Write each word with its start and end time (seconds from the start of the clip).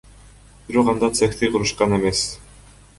Бирок 0.69 0.89
анда 0.95 1.11
цехти 1.19 1.53
курушкан 1.55 1.97
эмес. 2.01 2.27